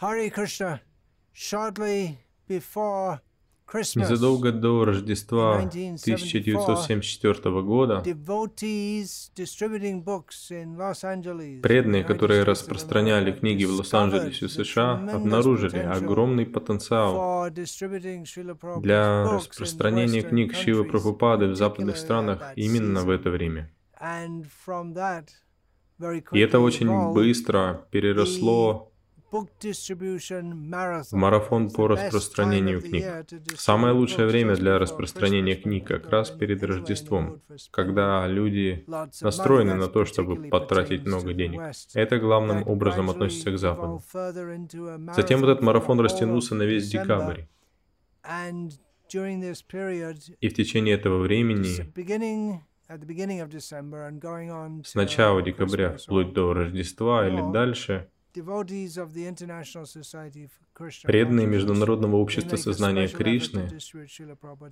[0.00, 0.80] Hare Krishna,
[1.32, 3.20] shortly before
[3.66, 8.02] Christmas, Незадолго до Рождества 1974 года
[11.62, 17.48] преданные, которые распространяли книги в Лос-Анджелесе, США, обнаружили огромный потенциал
[18.80, 23.70] для распространения книг Шивы Прабхупады в западных странах именно в это время.
[26.32, 28.92] И это очень быстро переросло
[31.12, 33.04] марафон по распространению книг.
[33.56, 38.84] Самое лучшее время для распространения книг как раз перед Рождеством, когда люди
[39.20, 41.60] настроены на то, чтобы потратить много денег.
[41.94, 44.02] Это главным образом относится к Западу.
[45.14, 47.42] Затем этот марафон растянулся на весь декабрь.
[50.40, 51.92] И в течение этого времени,
[54.84, 58.08] с начала декабря вплоть до Рождества или дальше,
[61.02, 63.68] преданные Международного общества сознания Кришны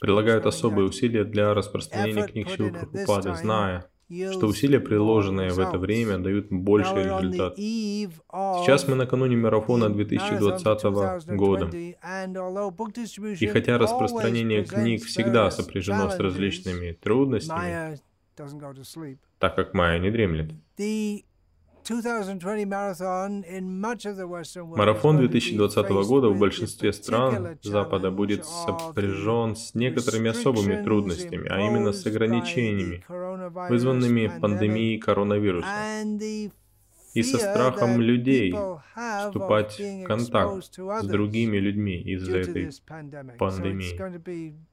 [0.00, 3.84] прилагают особые усилия для распространения книг this Прабхупады, зная,
[4.32, 7.56] что усилия, приложенные в это время, дают больший результат.
[7.56, 11.66] Сейчас мы накануне марафона the marathon 2020 года.
[11.66, 12.92] 2020, and although book
[13.40, 17.98] И хотя распространение книг всегда сопряжено с различными трудностями,
[19.38, 20.52] так как Майя не дремлет.
[24.76, 30.30] Марафон going to be 2020 faced года в большинстве стран Запада будет сопряжен с некоторыми
[30.30, 33.04] особыми трудностями, а именно с ограничениями,
[33.68, 35.66] вызванными пандемией коронавируса,
[37.14, 38.54] и со страхом людей
[39.26, 42.70] вступать в контакт с другими людьми из-за этой
[43.36, 44.69] пандемии.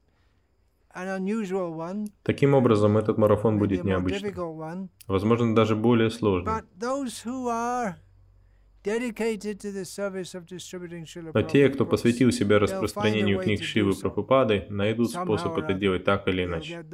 [2.22, 6.62] Таким образом, этот марафон будет необычным, возможно, даже более сложным.
[11.34, 13.94] Но те, кто посвятил себя распространению книг Шивы.
[13.94, 16.84] Прабхупады, найдут способ это делать так или иначе.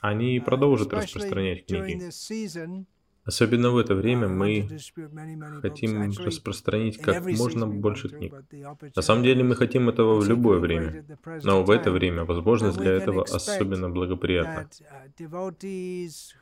[0.00, 2.10] Они Uh, продолжат распространять книги.
[3.28, 4.68] Особенно в это время to мы
[5.60, 8.32] хотим распространить как можно больше книг.
[8.96, 11.04] На самом деле мы хотим этого в любое время,
[11.42, 14.70] но в это время возможность для этого особенно благоприятна.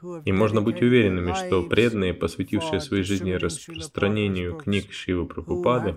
[0.02, 5.96] uh, И можно быть уверенными, что преданные, посвятившие своей жизни распространению книг Шивы Прабхупады,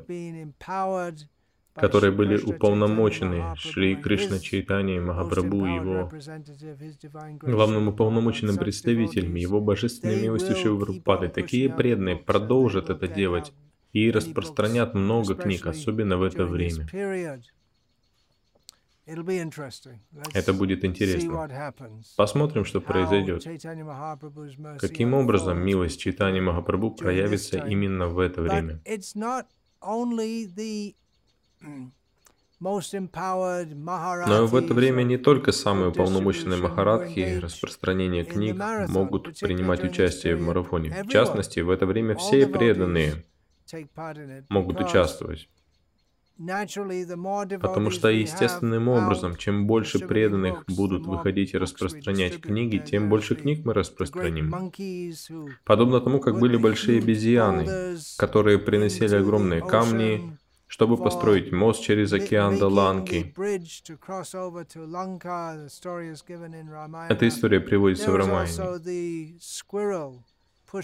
[1.79, 6.11] которые были уполномочены Шри Кришна Чайтани Махапрабху и его
[7.41, 13.53] главным уполномоченным представителем, его божественной милостью on такие преданные продолжат это делать
[13.93, 16.87] и распространят много книг, особенно в это время.
[20.33, 21.49] Это будет интересно.
[22.15, 23.43] Посмотрим, что произойдет.
[24.79, 28.81] Каким образом милость Чайтани Махапрабху проявится именно в это время.
[32.61, 32.79] Но
[34.47, 38.57] в это время не только самые distribution махарадхи in the книг
[38.89, 41.03] могут принимать участие в марафоне.
[41.03, 43.23] В частности, в это время все преданные
[44.49, 45.47] могут участвовать.
[46.37, 53.65] Потому что естественным образом, чем больше преданных будут выходить и распространять книги, тем больше книг
[53.65, 54.71] мы распространим.
[55.65, 60.37] Подобно тому, как были большие обезьяны, которые приносили огромные камни,
[60.69, 63.33] чтобы построить мост через океан до Ланки.
[67.09, 68.59] Эта история приводится в was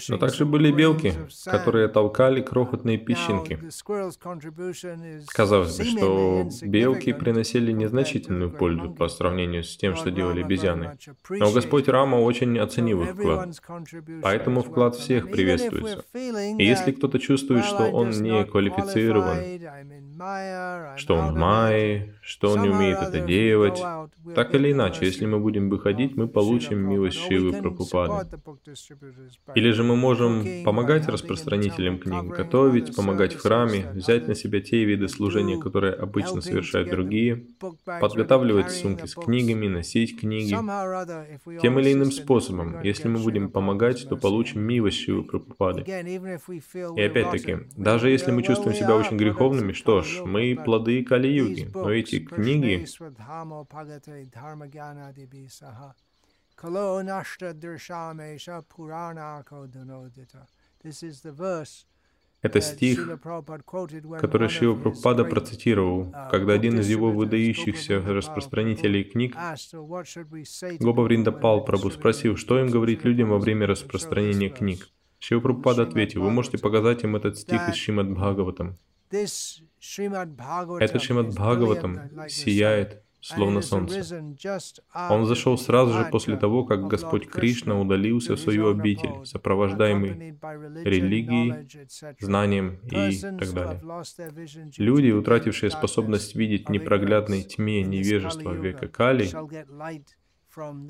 [0.08, 1.12] Но также были белки,
[1.44, 3.58] которые толкали крохотные песчинки.
[5.32, 10.98] Казалось бы, что белки приносили незначительную пользу по сравнению с тем, что делали обезьяны.
[11.28, 13.50] Но Господь Рама очень оценил их вклад.
[14.22, 16.04] Поэтому вклад всех приветствуется.
[16.14, 19.36] И если кто-то чувствует, что он не квалифицирован,
[20.96, 23.80] что он в мае, что он не умеет это делать,
[24.34, 28.28] так или иначе, если мы будем выходить, мы получим милость Шивы Прабхупады.
[29.54, 34.60] Или же мы можем by помогать распространителям книг, готовить, помогать в храме, взять на себя
[34.60, 37.46] те виды служения, которые обычно совершают другие,
[37.84, 40.50] подготавливать сумки с книгами, носить книги.
[41.60, 45.82] Тем или иным способом, если мы будем помогать, то получим милость Прабхупады.
[46.96, 51.90] И опять-таки, даже если мы чувствуем себя очень греховными, что ж, мы плоды Кали-юги, но
[51.90, 52.86] эти книги,
[56.56, 60.46] Kalo Nashta Dirshamesha Purana Kodunodita.
[60.82, 61.86] This is the verse
[62.42, 63.20] это стих,
[64.20, 70.04] который Шива Прабхупада процитировал, uh, когда один из его выдающихся распространителей книг, asked, "So what
[70.04, 73.66] should we say to Гопа Вриндапал distributing спросил, что им говорить людям во время books?"
[73.66, 74.88] So this распространения книг.
[75.18, 78.78] Шива Прабхупада ответил, вы можете показать им этот стих из Шримад Бхагаватам.
[79.10, 79.42] Этот
[79.80, 80.28] Шримад
[81.34, 84.02] Бхагаватам сияет, словно солнце.
[85.10, 90.38] Он зашел сразу же после того, как Господь Кришна удалился в свою обитель, сопровождаемый
[90.84, 91.68] религией,
[92.20, 93.80] знанием и так далее.
[94.78, 99.28] Люди, утратившие способность видеть непроглядной тьме невежества века Кали,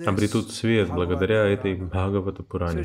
[0.07, 2.85] обретут свет благодаря этой Бхагавата Пуране.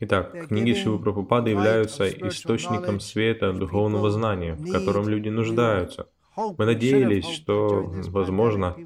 [0.00, 6.08] Итак, книги Шивы Прабхупады являются источником света духовного знания, в котором люди нуждаются.
[6.38, 8.76] Мы надеялись, что, возможно,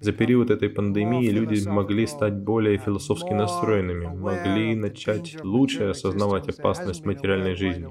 [0.00, 7.06] за период этой пандемии люди могли стать более философски настроенными, могли начать лучше осознавать опасность
[7.06, 7.88] материальной жизни.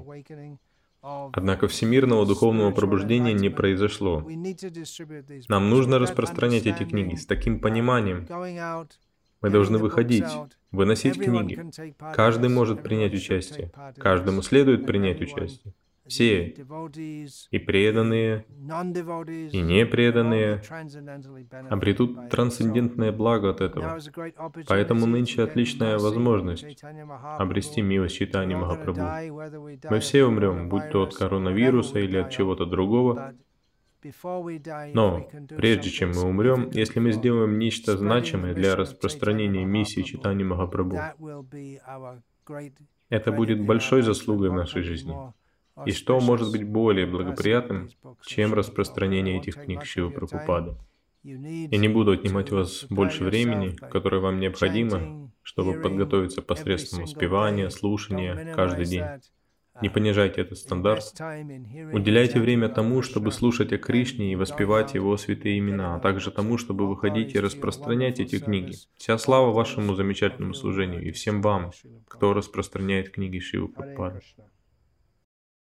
[1.02, 4.24] Однако всемирного духовного пробуждения не произошло.
[5.48, 8.26] Нам нужно распространять эти книги с таким пониманием.
[9.40, 10.26] Мы должны выходить,
[10.70, 11.64] выносить книги.
[12.14, 13.72] Каждый может принять участие.
[13.96, 15.74] Каждому следует принять участие
[16.08, 16.54] все,
[17.50, 18.46] и преданные,
[19.52, 20.62] и непреданные,
[21.70, 23.98] обретут трансцендентное благо от этого.
[24.66, 26.82] Поэтому нынче отличная возможность
[27.38, 29.88] обрести милость читания Махапрабху.
[29.90, 33.34] Мы все умрем, будь то от коронавируса или от чего-то другого,
[34.94, 40.98] но прежде чем мы умрем, если мы сделаем нечто значимое для распространения миссии читания Махапрабху,
[43.08, 45.14] это будет большой заслугой в нашей жизни.
[45.86, 47.88] И что может быть более благоприятным,
[48.24, 50.76] чем распространение этих книг Шивы Прабхупады?
[51.22, 57.70] Я не буду отнимать у вас больше времени, которое вам необходимо, чтобы подготовиться посредством успевания,
[57.70, 59.04] слушания каждый день.
[59.80, 61.14] Не понижайте этот стандарт.
[61.92, 66.58] Уделяйте время тому, чтобы слушать о Кришне и воспевать Его святые имена, а также тому,
[66.58, 68.74] чтобы выходить и распространять эти книги.
[68.96, 71.70] Вся слава вашему замечательному служению и всем вам,
[72.08, 74.20] кто распространяет книги Шивы Прабхупады.